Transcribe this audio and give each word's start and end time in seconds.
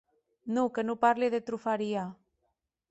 Non, 0.55 0.67
que 0.73 0.81
non 0.87 1.01
parli 1.05 1.27
de 1.31 1.41
trufaria. 1.47 2.03